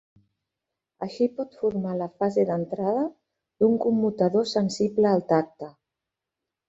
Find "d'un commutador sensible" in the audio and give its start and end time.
3.65-5.13